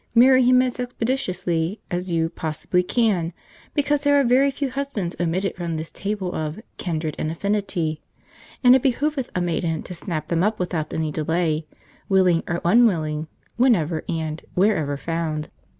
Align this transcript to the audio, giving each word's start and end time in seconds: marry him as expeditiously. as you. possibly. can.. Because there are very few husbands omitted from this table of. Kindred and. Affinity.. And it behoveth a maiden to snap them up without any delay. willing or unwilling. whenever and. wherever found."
marry 0.15 0.43
him 0.43 0.63
as 0.63 0.79
expeditiously. 0.79 1.79
as 1.91 2.11
you. 2.11 2.27
possibly. 2.27 2.81
can.. 2.81 3.33
Because 3.75 4.01
there 4.01 4.19
are 4.19 4.23
very 4.23 4.49
few 4.49 4.71
husbands 4.71 5.15
omitted 5.19 5.55
from 5.55 5.77
this 5.77 5.91
table 5.91 6.33
of. 6.33 6.59
Kindred 6.77 7.15
and. 7.19 7.29
Affinity.. 7.31 8.01
And 8.63 8.75
it 8.75 8.81
behoveth 8.81 9.29
a 9.35 9.41
maiden 9.41 9.83
to 9.83 9.93
snap 9.93 10.29
them 10.29 10.41
up 10.41 10.57
without 10.57 10.91
any 10.91 11.11
delay. 11.11 11.67
willing 12.09 12.41
or 12.47 12.61
unwilling. 12.65 13.27
whenever 13.57 14.03
and. 14.09 14.41
wherever 14.55 14.97
found." 14.97 15.51